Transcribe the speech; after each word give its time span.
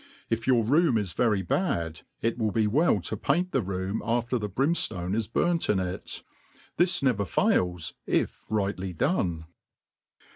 If 0.31 0.47
your 0.47 0.63
room 0.63 0.97
is 0.97 1.13
very 1.13 1.43
bad, 1.43 2.01
it 2.23 2.35
wjll 2.39 2.51
be 2.51 2.65
well 2.65 3.01
to 3.01 3.15
paint 3.15 3.51
tne 3.51 3.59
room 3.63 4.01
after 4.03 4.39
the 4.39 4.49
brimftone 4.49 5.13
is 5.13 5.27
burnt 5.27 5.69
in 5.69 5.79
it.. 5.79 6.23
This 6.77 7.03
never 7.03 7.23
fail*, 7.23 7.77
if 8.07 8.43
rightly 8.49 8.93
done. 8.93 9.45